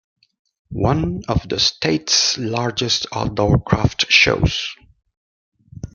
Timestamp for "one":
0.73-1.21